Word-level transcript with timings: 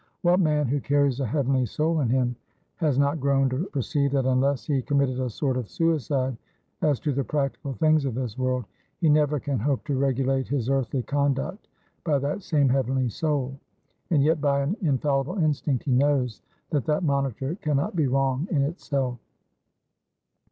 What 0.23 0.39
man 0.39 0.65
who 0.65 0.79
carries 0.81 1.19
a 1.19 1.27
heavenly 1.27 1.67
soul 1.67 1.99
in 1.99 2.09
him, 2.09 2.35
has 2.77 2.97
not 2.97 3.19
groaned 3.19 3.51
to 3.51 3.67
perceive, 3.67 4.13
that 4.13 4.25
unless 4.25 4.65
he 4.65 4.81
committed 4.81 5.19
a 5.19 5.29
sort 5.29 5.57
of 5.57 5.69
suicide 5.69 6.35
as 6.81 6.99
to 7.01 7.13
the 7.13 7.23
practical 7.23 7.73
things 7.73 8.03
of 8.05 8.15
this 8.15 8.35
world, 8.35 8.65
he 8.99 9.09
never 9.09 9.39
can 9.39 9.59
hope 9.59 9.83
to 9.85 9.95
regulate 9.95 10.47
his 10.47 10.71
earthly 10.71 11.03
conduct 11.03 11.67
by 12.03 12.17
that 12.17 12.41
same 12.41 12.67
heavenly 12.69 13.09
soul? 13.09 13.59
And 14.09 14.23
yet 14.23 14.41
by 14.41 14.61
an 14.63 14.75
infallible 14.81 15.37
instinct 15.37 15.83
he 15.83 15.91
knows, 15.91 16.41
that 16.71 16.85
that 16.85 17.03
monitor 17.03 17.53
can 17.57 17.77
not 17.77 17.95
be 17.95 18.07
wrong 18.07 18.47
in 18.49 18.63
itself. 18.63 19.19